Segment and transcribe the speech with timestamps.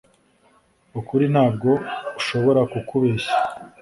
[0.99, 1.69] ukuri ntabwo
[2.19, 3.35] ushobora kukubeshya